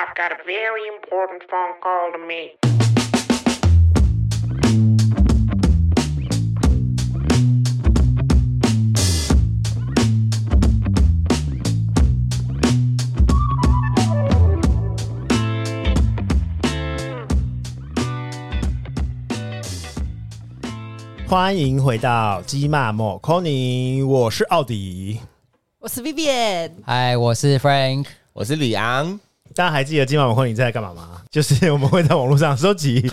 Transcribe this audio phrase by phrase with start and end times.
[0.00, 2.58] I've got a very important phone call to make.
[21.28, 25.20] 欢迎回到鸡骂莫 Corny，我是奥迪，
[25.80, 29.18] 我是 Vivian，嗨，我是 Frank，我是李昂。
[29.61, 31.21] 大家还记得鸡骂莫 Corny 在干嘛吗？
[31.29, 33.07] 就是我们会在网络上收集，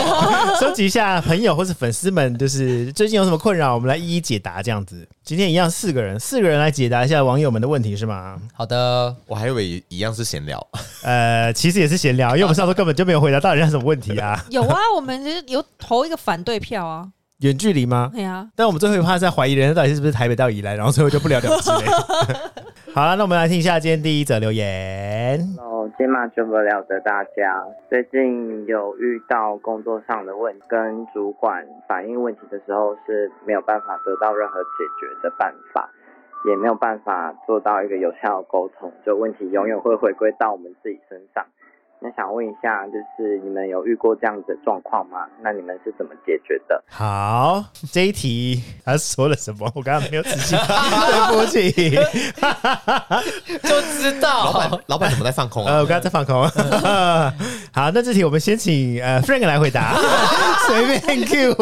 [0.58, 4.62] 收集一下朋友或是粉丝们，就是 最近有什么困扰，我们来一一解答。
[4.62, 8.40] 这样子，今天一样四个人，四个人来解答一下网友们的问题，是吗？
[8.54, 10.66] 好的，我还以为一样是闲聊，
[11.02, 14.42] 呃，其实也是闲聊，因为我们上周根本就没有回答到人家什么问题啊。
[14.48, 17.06] 有啊，我们有投一个反对票啊。
[17.40, 18.10] 远距离吗？
[18.14, 21.70] 对啊，但我们最后一趴在怀疑人家到底是不是台北到宜兰，然后最后就不了了之。
[22.92, 25.38] 好了，那我们来听一下今天第一则留言。
[25.58, 34.68] 哦，今骂就不了的大家，最近有遇到工作上的问，跟主管反映问题的时候是没有办法得到任何解
[34.98, 35.88] 决的办法，
[36.48, 41.46] 也没有办法做到一个有效的沟通，就问题永远会回归到我们自己身上。
[42.02, 45.26] 那想问一下，就是你们有遇过这样子的状况吗？
[45.42, 46.82] 那你们是怎么解决的？
[46.88, 47.62] 好，
[47.92, 49.70] 这一题他说了什么？
[49.74, 51.70] 我刚刚没有仔细 对不起，
[53.68, 55.72] 就知道老板老板怎么在放空啊？
[55.74, 56.42] 呃，我刚刚在放空。
[57.72, 59.94] 好，那这题我们先请呃 Frank 来回答，
[60.70, 61.56] 随便 Q。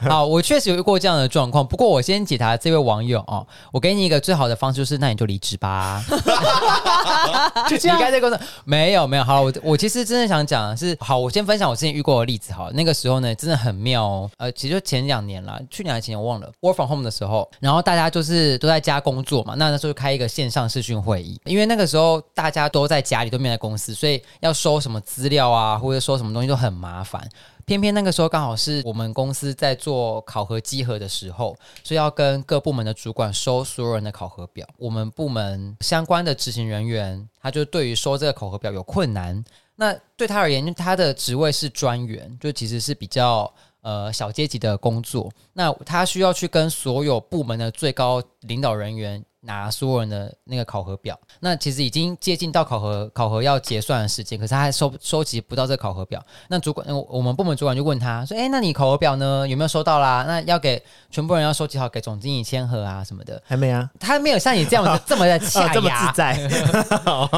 [0.08, 6.02] 好，我确实有遇过这样的状况，不过我先解答这位网友哦，我给你一个最好的方式，就是那你就离职吧，
[7.68, 8.46] 就离开这个工作。
[8.64, 9.24] 没有没有。
[9.24, 12.52] 好，我我其实真的想讲的是，好，我先分享我之前遇过的例子。
[12.52, 14.30] 好，那个时候呢，真的很妙哦。
[14.38, 27.26] 呃，其实就前两年啦，去年还是前年我忘了，work from home 的时候，然后大家就是都在家工作嘛，那那时候就开一个线上视讯会议，因为那个时候大家都在家里，都没在公司，所以要收什么资料啊，或者收什么东西都很麻烦。
[27.66, 34.64] 偏偏那个时候刚好是我们公司在做考核稽核的时候，所以要跟各部门的主管收所有人的考核表。
[34.78, 39.44] 我们部门相关的执行人员，他就对于收这个考核表有困难。
[39.74, 45.28] 那对他而言，他的职位是专员，就其实是比较呃小阶级的工作。
[45.52, 49.24] 那他需要去跟所有部门的最高领导人员。
[49.40, 56.20] 拿所有人的那个考核表，那其实已经接近到考核考核要结算的时间，可是他还收收集不到这个考核表。
[56.48, 59.46] 那主管，我们部门主管就问他说：“哎，那你考核表呢？
[59.46, 60.24] 有没有收到啦？
[60.26, 66.36] 那要给全部人要收集好，给总经理签核啊什么的。”还没啊，他没有像你这样的这么的 恰这么自在。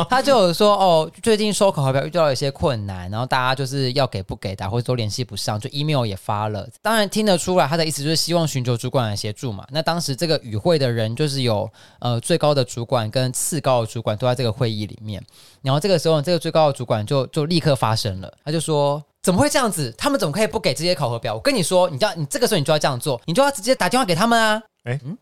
[0.08, 6.66] 他就有说：“哦，最近收考核表遇到了一些困难，然后大家就是要给不给的，或者都联系不上，就 email 也发了。
[6.80, 9.66] 当然听得出来，他的意思就是希望寻求主管的协助嘛。
[9.70, 11.70] 那当时这个与会的人就是有。
[12.00, 15.22] 呃，最高的主管跟次高的主管都在这个会议里面，
[15.62, 19.92] 然后这个时候，这个最高的主管就就立刻发声了，他就说：“怎么会这样子？
[19.98, 21.34] 他们怎么可以不给这些考核表？
[21.34, 24.62] 我跟你说，你就要你这个时候你就要这样做，你就要直接打电话给他们啊！
[24.84, 25.18] 哎，嗯，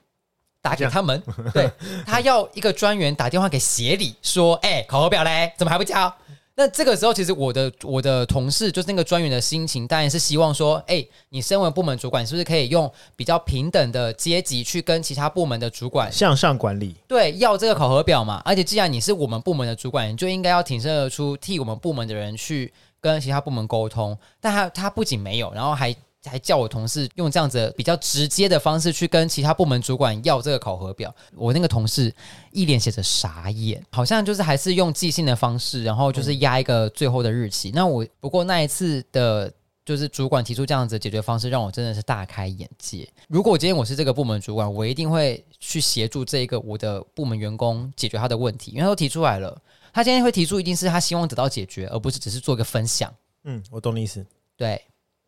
[0.60, 1.22] 打给他们，
[1.54, 1.70] 对，
[2.04, 6.12] 他要一个专员打电话给协理说：哎，考核表嘞，怎么还不交？”
[6.58, 16.94] 那这个时候，其实我的我的同事就是那个专员的心情，当然是希望说，哎，你身为部门主管，是不是可以用比较平等的阶级去跟其他部门的主管向上管理？
[17.06, 18.40] 对，要这个考核表嘛。
[18.42, 22.72] 而且既然你是我们部门的主管，你就应该要挺身而出，替我们部门的人去
[23.02, 24.16] 跟其他部门沟通。
[24.40, 25.94] 但他他不仅没有，然后还。
[26.26, 32.14] 还叫我同事用这样子比较直接的方式去跟其他部门主管要这个考核表，我那个同事
[32.52, 37.70] 一脸写着傻眼，好像就是还是用寄信的方式，然后就是压一个最后的日期。
[37.70, 39.52] 嗯、那我不过那一次的，
[39.84, 43.08] 就是主管提出这样子的解决方式，让我真的是大开眼界。
[43.28, 49.56] 如果我今天我是这个部门主管，我一定会去协助这一个我的部门员工解决他的问题，因为他都提出来了，
[49.92, 53.12] 他今天会提出，一定是他希望得到解决，而不是只是做一个分享。
[53.44, 54.26] 嗯，我懂你意思。
[54.56, 54.82] 对。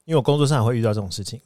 [0.09, 1.39] 因为我工作上也会遇到这种事情，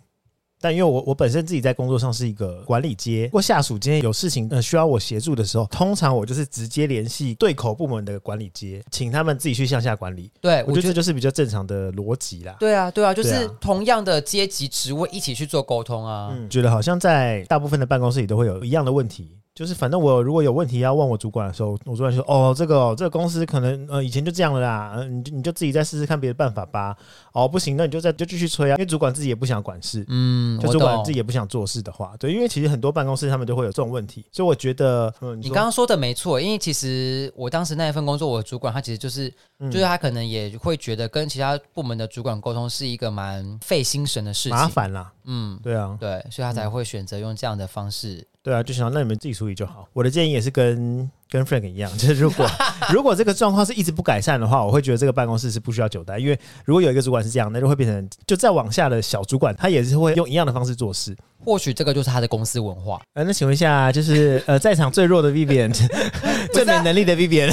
[0.61, 10.31] 但因为我我本身自己在工作上是一个管理阶，如果下属今天有事情呃需要我协助的时候，通常我就是直接联系对口部门的管理阶，请他们自己去向下管理。
[10.41, 12.55] 对，我觉得这就是比较正常的逻辑啦。
[12.61, 16.29] 对啊，对啊，就是同样的阶级职位一起去做沟通啊。
[16.31, 19.37] 嗯，觉得好像在大部分的办公室里都会有一样的问题。
[19.55, 26.97] 就是反正我如果有问题要问我主管的时候，我主管说：“哦，这个、哦、这个公司可能呃以前就这样了啦，嗯，你就你就自己再试试看别的办法吧。
[27.33, 45.13] 哦，不行，那你就再就继续催啊，因为主管自己也不想管事，嗯，就主管自己也不想做事的话，对，因为其实很多办公室他们都会有这种问题，所以我觉得，嗯，你刚刚说的没错，因为其实我当时那一份工作，我的主管他其实就是，嗯、就是他可能也会觉得跟其他部门的主管沟通是一个蛮费心神的事情，麻烦啦。
[45.25, 48.27] 嗯，对啊，对，所以他才会选择用这样的方式。
[48.43, 49.89] 对啊，就想让你们自己处理就好。
[49.93, 52.47] 我的建议也是跟跟 Frank 一样， 就是如果
[52.93, 56.19] 如果这个状况是一直不改善的话，我会觉得这个办公室是不需要久待。
[56.19, 61.17] 因为如果有一个主管是这样，那就会变成就再往下的小主管，他也是会用一样的方式做事。
[61.45, 63.01] 或许这个就是他的公司文化。
[63.15, 65.73] 呃，那请问一下，就是呃，在场最弱的 Vivian，
[66.55, 67.53] 最没能力的 Vivian，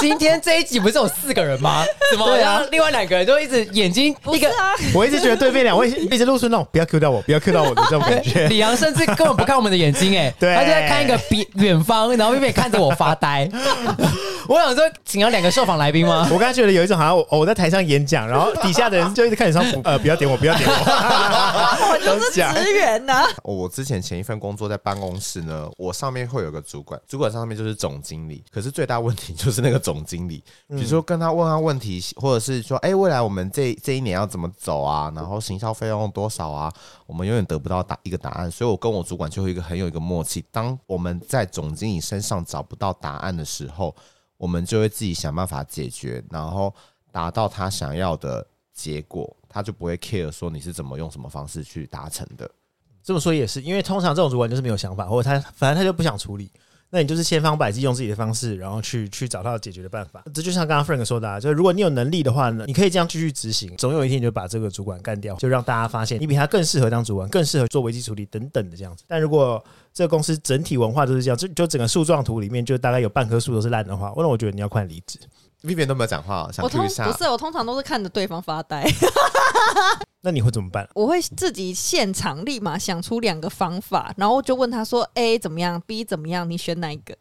[0.00, 1.84] 今天这一集不是有四个人吗？
[2.10, 4.50] 怎么对啊另外两个人就一直眼睛一个？
[4.94, 8.48] 我一直觉得对面两位一直露出那种不要 Q 到我，不要 Q 到我的这种感觉。
[8.48, 13.48] 李阳甚至根本不看我们的眼睛，哎，对他就在看一个比远方，然后 Vivian 看着我发呆。
[14.48, 16.28] 我想说，请了两个受访来宾吗？
[16.30, 23.12] 我刚才觉得有一种好像我我在台上演讲，然后底下的人就一直看你上呃，不要点我，不要点我，我就是职员呢。
[23.42, 28.44] 我之前前一份工作在办公室呢，我上面会有个主管，主管上面就是总经理。
[28.52, 35.12] 可是最大问题就是那个总经理，比如说跟他问他问题，或者是说，哎、欸，未来我们这这一年要怎么走啊？
[35.16, 36.72] 然后行销费用多少啊？
[37.08, 38.48] 我们永远得不到答一个答案。
[38.48, 43.94] 所以我跟我主管就会一个很有一个默契，当我们在总经理身上找不到答案的时候，
[44.36, 46.74] 我们就会自己想办法解决，然后
[47.10, 52.50] 达到他想要的结果，他就不会 care 说你是怎么用什么方式去达成的。
[53.02, 56.50] 这么说也是，因为通常这种主管就是没有想法，或者他反正他就不想处理，
[56.96, 60.24] 那你就是千方百计用自己的方式，然后去去找到解决的办法。
[60.32, 69.04] 这就像刚刚 Frank 说的，啊，就是如果你有能力的话呢，你可以这样继续执行，总有一天你就把这个主管干掉，就让大家发现你比他更适合当主管，更适合做危机处理等等的这样子。
[69.06, 69.62] 但如果
[69.92, 75.18] 这个公司整体文化都是这样，就就整个树状图里面就大概有半棵树都是烂的话，那我觉得你要快离职。
[75.62, 77.10] Vivian 都没有讲话，想我通听一下。
[77.10, 78.82] 不是，我通常都是看着对方发呆。
[80.26, 80.88] 那你会怎么办？
[80.92, 86.50] 我会自己现场立马想出两个方法，然后就问他说：“A 怎么样？B 怎么样？
[86.50, 87.16] 你选哪一个？”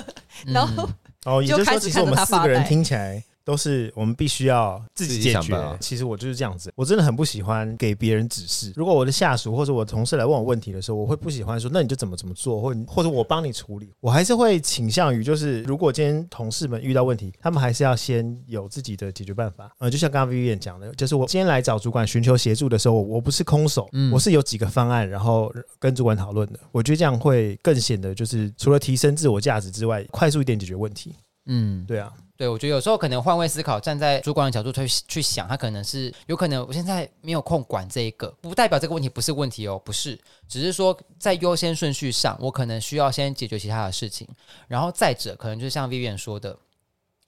[0.48, 0.88] 然后
[1.26, 3.22] 哦，也就是说，就开始其实我们四个人看着他发呆听起来。
[3.50, 5.76] 都是我们必须要自己解决。
[5.80, 8.72] 其实我就是这样子，我真的很不喜欢给别人指示。
[8.76, 13.92] 如果我的下属或者我的同事来问我问题的时候，我会不喜欢说，那你就怎么怎么做，或或者我帮你处理。
[13.98, 19.74] 我还是会倾向于就是，如果今天同事们遇到问题，他们还是要先有自己的解决办法。
[19.78, 26.60] 呃，就像刚刚 Vivian 讲的，就是我今天来找主管寻求协助的时候，我不是空手，我是有几个方案，然后跟主管讨论的。
[26.70, 31.16] 我觉得这样会更显得就是除了提升自我价值之外，快速一点解决问题。
[31.46, 32.12] 嗯，对啊。
[32.40, 44.26] 对，我觉得有时候可能换位思考，站在主管的角度去去想，他可能是有可能我现在没有空管这一个，不代表这个问题不是问题哦，不是，只是说在优先顺序上，我可能需要先解决其他的事情，
[44.68, 46.56] 然后再者，可能就像 Vivian 说的，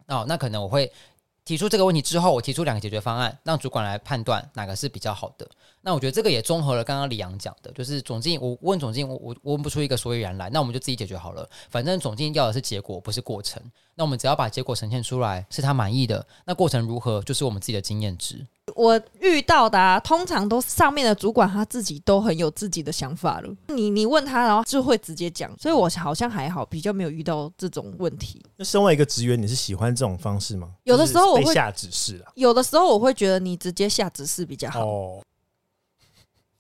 [0.07, 0.91] 哦，那可能我会
[1.45, 5.49] 提出这个问题之后，我提出两个解决方案，让主管来判断哪个是比较好的。
[5.81, 11.49] 那我觉得这个也综合了刚刚李阳讲的，就是总经理，我问总经理，我我问不出一个所以然来，那我们就自己解决好了。
[11.69, 13.61] 反正总经理要的是结果，不是过程。
[13.97, 18.47] 那我们只要把结果呈现出来，是他满意的，那过程如何，就是我们自己的经验值。
[18.75, 23.49] 我遇到的啊，通常都是上面的主管他自己都很有自己的想法了。
[23.69, 28.45] 你你问他，然后就会直接讲，所以我好像还好，比较没有遇到这种问题。
[28.57, 30.71] 那身为一个职员，你是喜欢这种方式吗？
[30.85, 34.85] 有的时候我会下指示啊，有的时候我会觉得你直接下指示比较好。
[34.85, 35.21] 哦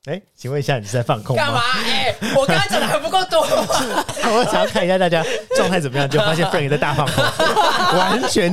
[0.06, 1.44] 哎，请问一下，你是在放空吗？
[1.44, 1.60] 干嘛？
[1.86, 4.04] 哎、欸，我刚刚讲的还不够多吗？
[4.34, 7.22] 我想要看一下大家状态怎么样，就发现 Frank 在大放空，
[7.96, 8.52] 完全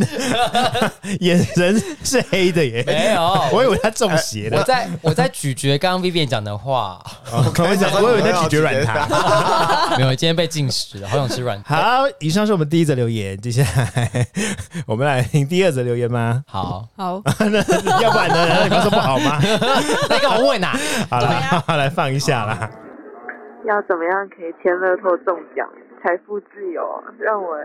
[1.22, 2.84] 眼神是黑的耶。
[2.86, 4.60] 没有，我以为他中邪了。
[4.60, 7.04] 我在我在咀嚼刚刚 Vivian 讲的话。
[7.32, 7.42] 我
[7.76, 9.98] 讲，我以为在咀嚼软糖。
[9.98, 11.82] 没有，今天被禁食了，好想吃软糖。
[11.82, 14.28] 好，以上是我们第一则留言，接下来
[14.86, 16.44] 我们来听第二则留言吗？
[16.46, 17.58] 好，好，那
[18.04, 18.64] 要不然呢？
[18.66, 19.40] 你刚说不好吗？
[20.10, 20.78] 那跟我问呐。
[21.10, 21.39] 好了。
[21.78, 22.70] 来放一下啦！
[23.66, 25.68] 要怎么样可以签乐透中奖，
[26.02, 26.82] 财富自由，
[27.20, 27.56] 让我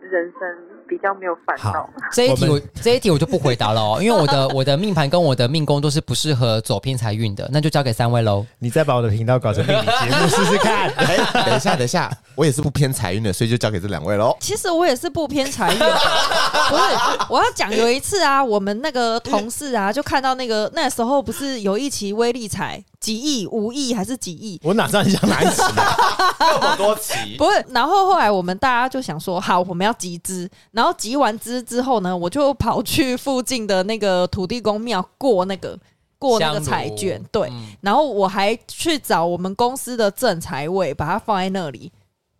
[0.00, 0.40] 人生
[0.88, 1.88] 比较没有烦恼。
[2.10, 8.44] 这一题我这一题我就不回答了哦， 因为我的我的命盘跟我的命宫都是不适合走偏财运的，那就交给三位喽。
[8.58, 10.88] 你再把我的频道搞成命理节目试试看。
[10.96, 14.34] 哎， 等一下，等一下，我也是不偏财运的，所以就交给这两位喽。
[14.40, 24.60] 其实我也是不偏财运， 不是我要讲有一次啊，我们那个同事啊，就看到那个那时候不是有一期威力彩几亿、五亿还是几亿？
[24.62, 25.60] 我哪知道你想哪一期？
[26.38, 27.12] 那么多期？
[27.36, 30.48] 不是，然后后来我们大家就想说，好，我们要集资。
[30.70, 35.76] 然后集完资之后呢，我就跑去附近的那个土地公庙过那个
[36.18, 37.48] 过那个彩券，对。
[37.50, 41.90] 嗯、然后我还去找我们公司的正财位，把它放在那里。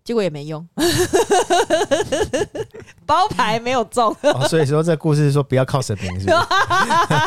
[0.04, 0.66] 结果也没用，
[3.06, 4.14] 包牌没有中。
[4.22, 6.36] 哦，所以说这故事是说不要靠神明，是不是？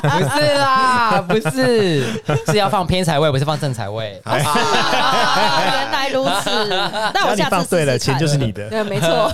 [0.10, 2.04] 不是啦，不是，
[2.48, 4.22] 是要放偏财位，不是放正财位。
[4.26, 4.38] 啊，
[5.64, 6.50] 原来如此，
[7.14, 7.66] 那我下次试试看。
[7.70, 8.70] 对了，钱就是你的。
[8.70, 9.32] 对，没错。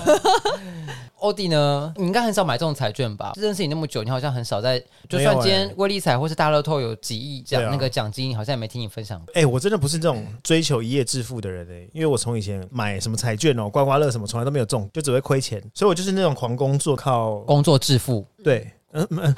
[1.22, 1.94] 欧弟呢？
[1.96, 3.32] 你应该很少买这种彩券吧？
[3.36, 9.24] 认识你那么久，你好像很少在，就算今天威力彩或是大乐透有几亿奖、那个奖金，好像也没听你分享。
[9.34, 18.70] 哎、我真的不是这种追求一夜致富的人哎、因为我从以前买什么彩券哦、刮刮乐什么，从来都没有中，就只会亏钱，所以我就是那种狂工作靠工作致富，对。
[18.92, 19.34] 嗯嗯，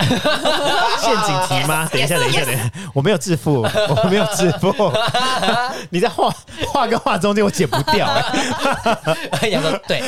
[1.00, 1.88] 陷阱题吗？
[1.92, 4.73] 等一下，等一下，等一下，我没有致富， 我没有致富。
[5.90, 6.28] 你在画
[6.68, 9.49] 画跟画中间，我剪不掉、欸。
[9.50, 10.00] 杨说对，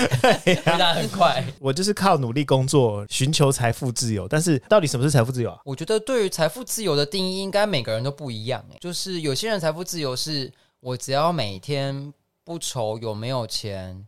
[0.56, 1.44] 回答很快。
[1.60, 4.26] 我就是靠努力工作，寻求财富自由。
[4.26, 5.58] 但是，到底什么是财富自由啊？
[5.64, 8.64] 我觉得对于财富自由的定义，应该每个人都不一样。
[8.80, 12.12] 就是有些人财富自由是我只要每天
[12.44, 14.04] 不愁有没有钱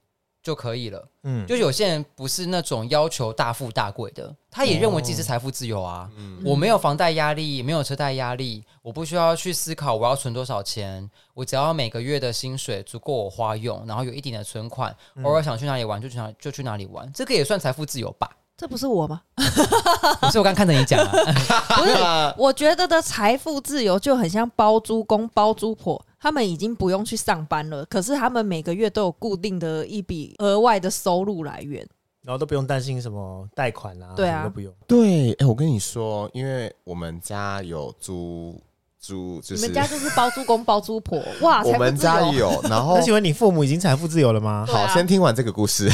[0.49, 1.07] 就可以了。
[1.25, 6.11] 嗯，就有些人不是那种要求大富大贵的，他也认为自己是财富自由啊。
[6.17, 18.31] 嗯，我没有房贷压力，没有车贷压力，我不需要去思考我要存多少钱，我只要每个月的薪水足够我花用，然后有一点的存款，偶尔想去哪里玩就去哪就去哪里玩，这个也算财富自由吧？
[18.59, 19.23] 这不是我吗？
[20.21, 21.13] 不是我刚看着你讲啊，
[21.79, 21.95] 不是，
[22.37, 26.05] 我觉得的财富自由就很像包租公包租婆。
[26.21, 31.87] 他们已经不用去上班了，可是他们每个月都有固定的一笔额外的收入来源，
[32.25, 34.75] 然后都不用担心什么贷款啊，对啊，都不用。
[34.89, 38.61] 对，哎、欸，我跟你说，因为我们家有租
[39.09, 42.61] 租，就是你们家就是包租公包租婆 哇，我们家有。
[42.69, 44.67] 然后，那请问你父母已经财富自由了吗？
[44.69, 45.89] 好，先听完这个故事。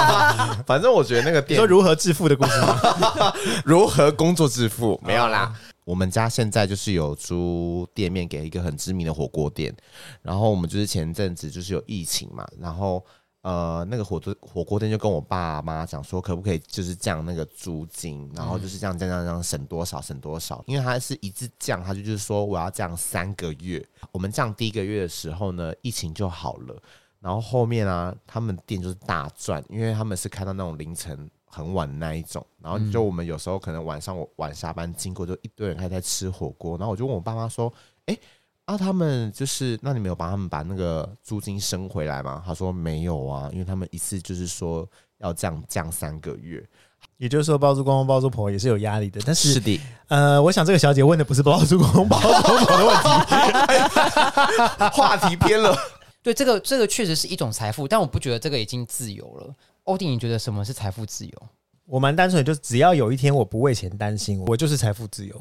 [0.66, 3.34] 反正我觉得那个店说如何致富的故事吗？
[3.64, 4.98] 如何工作致富？
[5.04, 5.52] 没有啦。
[5.84, 9.72] 我们家现在就是有租店面给一个很知名的火锅店，
[10.22, 13.04] 然后我们就是前阵子就是有疫情嘛，然后
[13.46, 26.82] 呃那个火锅火锅店就跟我爸妈讲说，可不可以就是降那个租金，然后就是这样这样这样省多少省多少，因为他是一次降，他就就是说我要降三个月，我们降第一个月的时候呢，疫情就好了，
[27.20, 31.30] 然后后面啊他们店就是大赚，因为他们是开到那种凌晨。
[31.48, 37.72] 很晚的那一种，然后就我们有时候可能晚上我晚下班经过，就一堆人还在吃火锅，然后我就问我爸妈说
[38.04, 38.20] ：“哎、欸，
[38.66, 44.86] 啊，他们就是那你没有帮他们把那个租金升回来吗？”他说：“没有啊，因为他们一次就是说
[45.18, 46.62] 要降降三个月，
[47.16, 49.20] 也就是说包租公包租婆也是有压力的。
[49.24, 55.76] 但是是的，呃，我想这个小姐问的不是包租公包租婆的问题， 话题偏了。
[56.20, 59.54] 对，这个这个确实是一种财富，但我不觉得这个已经自由了。”
[59.84, 61.32] 欧弟，你觉得什么是财富自由？
[61.84, 65.40] 我蛮单纯，就只要有一天我不为钱担心，我就是财富自由。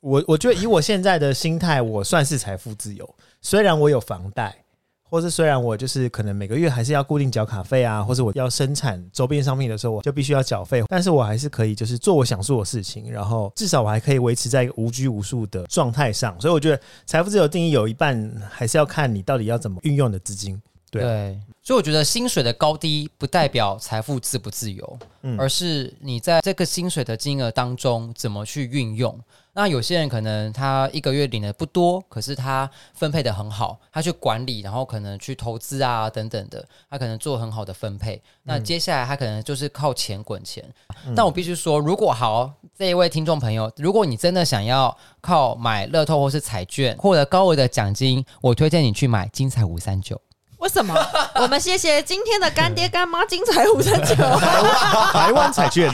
[0.00, 3.08] 我我觉得以我现在的心态，我算是财富自由。
[3.42, 4.54] 虽然我有房贷，
[5.02, 16.40] 或是虽然我就是可能每个月还是要固定缴卡费啊，或者我要生产周边商品的时候，我就必须要缴费，但是我还是可以就是做我想做的事情，然后至少我还可以维持在一个无拘无束的状态上。
[16.40, 20.60] 所以我觉得财富自由定义有一半还是要看你到底要怎么运用的资金。
[20.90, 21.38] 对。
[21.62, 29.18] 所以我觉得薪水的高低不代表财富自不自由，嗯，而是你在这个薪水的金额当中怎么去运用。
[29.52, 38.22] 那有些人可能他一个月领的不多，可是他分配的很好，他去管理，然后可能去投资啊等等的，他可能做很好的分配。
[38.44, 40.64] 那接下来他可能就是靠钱滚钱。
[41.04, 50.18] 嗯，但我必须说，如果好，这一位听众朋友，如果你真的想要靠买乐透或是彩券获得高额的奖金，我推荐你去买精彩五三九。
[50.60, 50.94] 为什么？
[51.36, 55.90] 我们谢谢今天的干爹干妈精彩五三九台湾彩券，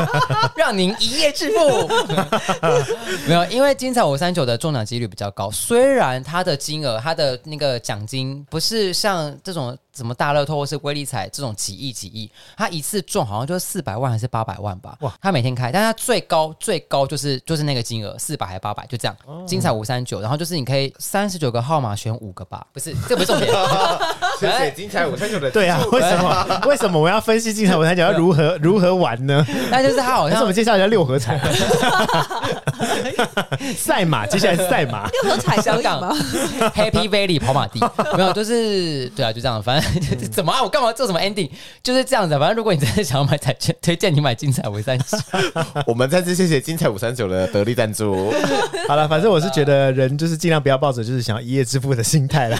[0.56, 1.86] 让您一夜致富。
[3.28, 14.96] 没有，因为精彩五三九的中奖几率比较高，虽然它的金额、它的那个奖金不是像这种什么大乐透或是威力彩这种几亿几亿，他一次中好像就是四百万还是八百万吧？
[15.00, 15.12] 哇！
[15.20, 19.16] 他每天开，但他最高最高就是就是那个金额四百还八百，就这样。
[19.24, 22.66] 哦、精彩五三九，然后就是你可以三十九个号码选五个吧？
[22.72, 23.50] 不是，这不是重点。
[24.38, 29.44] 谢谢精彩五三九的对啊，为什么 为什么我要分析精彩五三九要如何如何玩呢？
[29.70, 31.40] 那就是他好像我们介绍一下六合彩，
[33.76, 36.00] 赛马，接下来是赛马，六合彩香港
[36.74, 37.80] Happy Valley 跑马地
[38.16, 39.85] 没有，就是对啊，就这样，反正
[40.32, 41.50] 怎么啊，我干嘛做什么 ending？
[41.82, 45.04] 就是这样子，反正如果你真的想要买彩券，推荐你买精彩五三九。
[45.86, 48.32] 我们再次谢谢精彩五三九的得力赞助。
[48.88, 52.58] 好了，反正我是觉得人就是尽量不要抱着就是想要一夜致富的心态啦。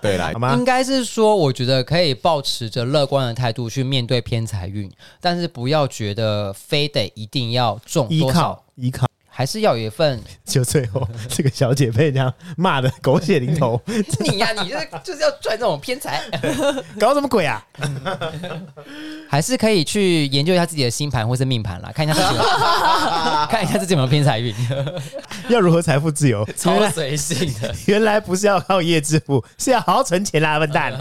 [0.00, 0.54] 对啦，好吗？
[0.54, 9.07] 应该是说，我觉得可以抱持着乐观的态度去面对偏财运，但是不要觉得非得一定要中多少，依靠依靠，
[9.38, 10.20] 还是要有一份。
[10.44, 13.80] 就最后 这个小姐被这样骂的狗血淋头，
[14.18, 16.20] 你呀、啊，你就是就是要赚这种偏财，
[16.98, 17.64] 搞什么鬼啊？
[19.30, 22.40] 还是可以去研究一下自己的星盘或是命盘啦，看一下自己，
[23.48, 24.52] 看一下自己有没有偏财运，
[25.48, 26.44] 要如何财富自由？
[26.56, 30.98] 超随性的，原来不是要靠一夜致富，是要好好存钱啦，笨蛋。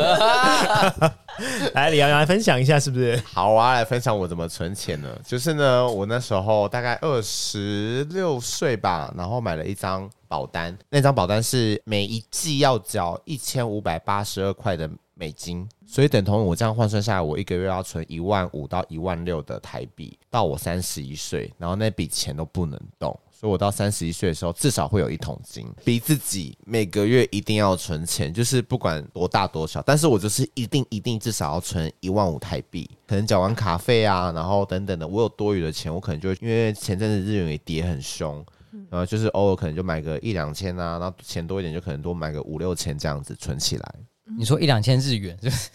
[1.73, 3.15] 来，李阳来分享一下，是不是？
[3.25, 5.09] 好啊，来分享我怎么存钱呢？
[5.25, 23.17] 就是呢，我那时候大概二十六岁吧，然后买了一张保单，那张保单是每一季要缴一千五百八十二块的美金，所以等同我这样换算下来，我一个月要存一万五到一万六的台币，到我三十一岁，然后那笔钱都不能动。
[23.39, 38.43] 所以，我到三十一岁的时候，至少会有一桶金，逼自己每个月一定要存钱，就是不管多大多少，但是我就是一定一定至少要存一万五台币，可能缴完卡费啊，然后等等的，我有多余的钱，我可能就因为前阵子日元也跌很凶，
[38.89, 43.95] 然后就是偶尔可能就买个一两千啊，然后钱多一点就可能多买个五六千这样子存起来。
[44.37, 45.69] 你说一两千日元，就是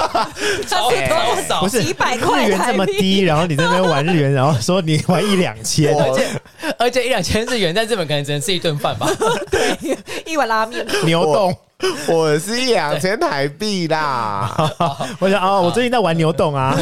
[0.66, 0.90] 超
[1.46, 6.26] 少，不是几百块日元这么低，然后你在那边玩日元，然后说你玩一两千，而且
[6.78, 9.06] 而且一两千日元在日本可能只能吃一顿饭吧？
[9.50, 10.86] 对，一碗拉面。
[11.04, 11.54] 牛丼。
[12.08, 14.54] 我是一两千台币啦，
[15.18, 16.76] 我想啊， 我最近在玩牛丼啊。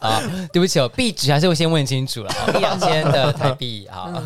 [0.00, 0.22] 啊，
[0.52, 2.30] 对不起哦，币值还是我先问清楚了。
[2.54, 4.22] 一两千的台币啊，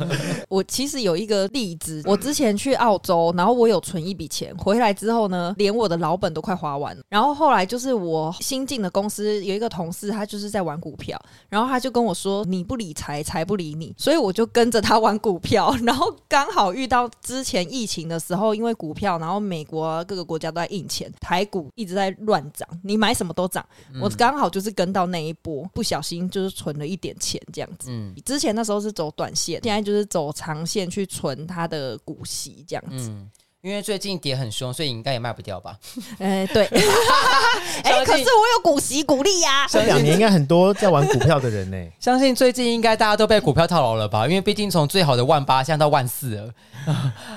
[0.48, 7.02] 我其实有一个例子，我之前去澳洲，然后我有存一笔钱，回来之后呢，连我的老本都快花完了。
[7.08, 23.64] 然后后来就是我新进的公司有一个同事，他就是在玩股票，然后他就跟我说：“你不理财，财不理你。”所以我就跟着他玩股票，然后刚好遇到之前疫情的时候，因为股票，然后美国各个国家都在印钱，台股一直在乱涨，你买什么都涨。
[23.94, 27.90] 嗯、我刚好就是跟到那一波，不小心就是存了一点钱这样子。
[27.92, 33.08] 嗯，之前那时候是走短线，现在就是走长线去存它的股息这样子。
[33.10, 35.74] 嗯因为最近跌很凶，所以应该也卖不掉吧？
[36.20, 36.64] 哎、欸，对。
[37.82, 39.66] 哎、欸，可是我有股息股利呀、啊。
[39.68, 41.76] 这两年应该很多在玩股票的人呢。
[41.98, 44.28] 相信最近应该大家都被股票套牢了吧？
[44.28, 46.50] 因为毕竟从最好的万八，现在到万四了。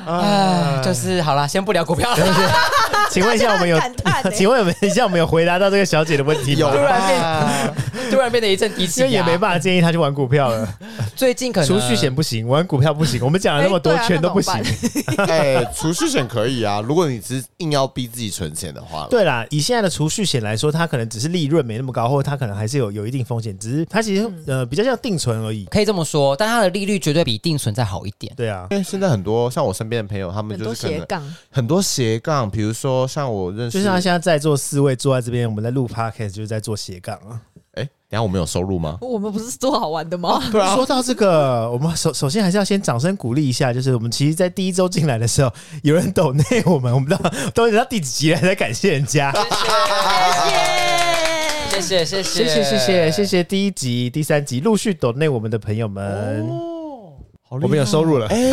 [0.06, 2.18] 哎，就是好了，先不聊股票了。
[3.10, 3.80] 请问一下，我们有？
[4.32, 6.60] 请问一下，我们有回答到这个小姐的问题吗？
[6.60, 10.72] 有突然变，突然变得一阵低气压，因为也没办法建议她去玩股票了。
[11.16, 13.20] 最近可能储蓄险不行，玩股票不行。
[13.26, 14.54] 我们讲了那么多，全都不行。
[15.28, 16.12] 哎，储蓄。
[16.12, 26.36] 险可以啊，如果你只是硬要逼自己存钱的话，对啦，以现在的储蓄险来说，它可能只是利润没那么高，或者它可能还是有有一定风险，只是它其实、嗯、呃比较像定存而已，可以这么说。
[26.36, 28.34] 但它的利率绝对比定存再好一点。
[28.36, 37.42] 对啊，因为现在很多像我身边的朋友，他们就是很多斜杠，很多斜杠，比如说像我认识，就像他现在在座四位坐在这边，我们在录 podcast 就是在做斜杠啊。
[38.12, 38.98] 哎，等下我们有收入吗？
[39.00, 40.32] 我们不是做好玩的吗？
[40.32, 40.76] 哦、对啊。
[40.76, 45.50] 说到这个，我们首首先还是要先掌声鼓励一下，就是我们其实，在第一周进来的时候，
[45.82, 47.16] 有人抖内我们，我们都
[47.54, 49.34] 都等到第几集了才感谢人家。
[51.70, 56.42] 谢谢，谢谢，谢谢，谢谢，谢谢，谢谢第一集、第三集陆续抖内我们的朋友们。
[56.42, 56.58] 哦
[57.50, 58.50] 我们有收入了，哎，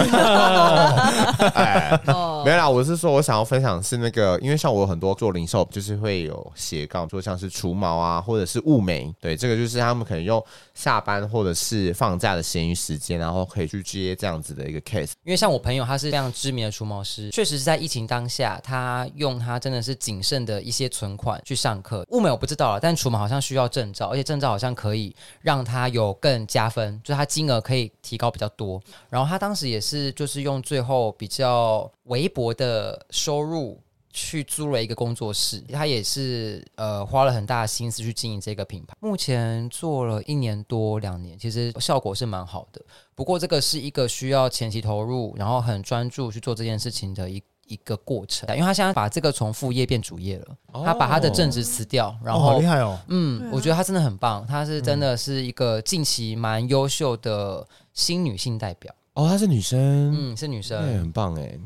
[2.44, 2.68] 没有啦。
[2.68, 10.42] 我是说，我想要分享是那个，因为像我有很多做零售，就是会有斜杠，做像是除毛啊，或者是雾眉，对，这个就是他们可能用
[10.74, 15.12] 下班或者是放假的闲余时间，然后可以去接这样子的一个 case。
[15.24, 22.05] 因为像我朋友，他是非常知名的除毛师，确实是在疫情当下，他用他真的是谨慎的一些存款去上课。
[22.11, 28.81] 雾眉我不知道了，但除毛好像需要证照，而且证照好像可以让他有更加分，就是他金额可以提高比较多。
[29.09, 33.80] 然后他当时也是，就是用最后比较微薄的收入
[34.12, 35.60] 去租了一个工作室。
[35.72, 38.94] 他也是呃花了很大的心思去经营这个品牌。
[39.00, 42.80] 目前做了一年多两年，其实效果是蛮好的。
[43.14, 48.48] 不过这个是一个需要前期投入，然后很专注去做这件事情的一一个过程。
[48.50, 52.98] 因为他现在把这个从副业变主业了，他把他的正职辞掉，然后、哦、好厉害哦。
[53.08, 58.94] 嗯，我觉得他真的很棒，他是真的是一个近期蛮优秀的新女性代表。
[59.14, 61.58] 哦，她是女生，嗯，是女生，很棒哎。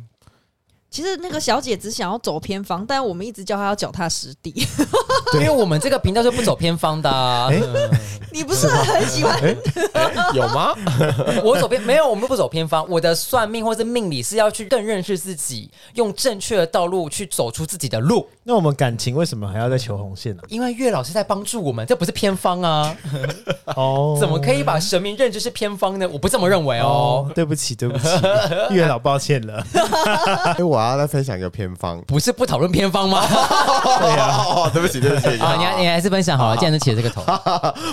[0.93, 4.53] 其实那个小姐只想要走偏方，但我们一直叫她要脚踏实地，
[5.33, 7.49] 因为我们这个频道就不走偏方的、啊。
[7.49, 7.91] 欸嗯、
[8.31, 9.41] 你不是很喜欢？
[9.41, 9.57] 欸
[9.95, 10.75] 欸、有吗？
[11.43, 12.87] 我走偏没有，我们不走偏方。
[12.91, 18.29] 我的算命或是命理是要去更认识自己，用正确的道路去走出自己的路。
[18.45, 20.47] 那我们感情为什么还要再求红线呢、啊？
[20.49, 22.97] 因为月老是在帮助我们，这不是偏方啊！
[23.77, 26.09] 哦，怎么可以把神明认知是偏方呢？
[26.13, 26.87] 我不这么认为哦。
[27.29, 28.09] 哦对不起，对不起，
[28.75, 29.65] 月老抱歉了。
[30.59, 33.25] 哎，我要再分享一个偏方，不是不讨论偏方吗？
[33.27, 35.55] 对呀，哦，对不起，对不起啊！
[35.77, 37.23] 你你还是分享好了，既然都起了这个头。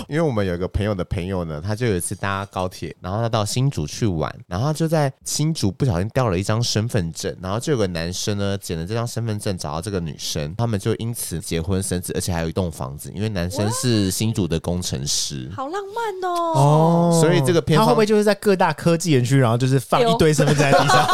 [0.08, 10.39] 因为我们有一个朋友的朋友呢，他就有一次搭高铁，然后他到新竹去玩，然后就在新竹不小心掉了一张身份证，然后就有个男生呢捡了这张身份证找到这个女生。
[10.40, 15.50] 生，他们就因此结婚生子，而且还有一栋房子，因为男生是新竹的工程师。
[15.54, 16.52] 好浪漫哦！
[16.54, 21.08] 哦，所以这个片方他会不会就是在各大科技园区，然后就是放一堆身份证在地上？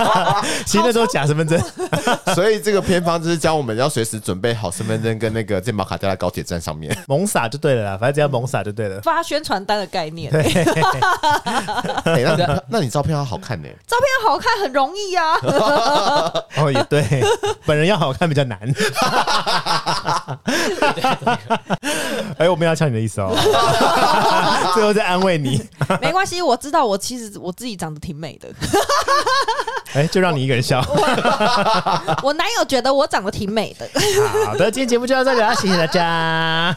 [0.66, 1.60] 其实那时候假身份证。
[2.34, 9.00] 所以这个偏方就是教我们要随时准备好身份证跟那个健保卡，掉在高铁站上面， 猛撒就对了啦，反正只要猛撒就对了。
[9.02, 13.76] 发宣传单的概念，对，欸、那那你照片要好看呢、欸？
[13.86, 15.34] 照片要好看很容易啊。
[16.56, 17.22] 哦，也对，
[17.66, 18.58] 本人要好看比较难。
[22.38, 23.34] 哎，我没有要抢你的意思哦，
[24.74, 25.62] 最后再安慰你。
[26.00, 28.48] 没关系，我知道我其实我自己长得挺美的。
[29.94, 30.84] 哎，就让你一个人笑。
[32.22, 33.88] 我男友觉得我长得挺美的。
[34.46, 36.76] 好的，今天节目就到这里了，谢谢大家。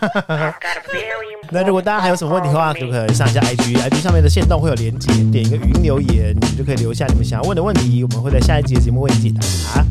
[1.50, 9.84] 那如果大家还有什么问题的话，就可以上一下 IG，IG 上面的线动会有连接，点一个语音留言，你们就可以留下你们想要问的问题，我们会在下一集的节目为你解答。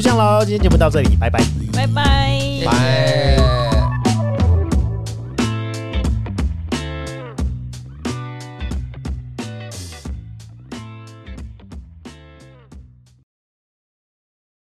[0.00, 1.38] 就这样喽，今天节目到这里，拜拜，
[1.74, 3.59] 拜拜，拜。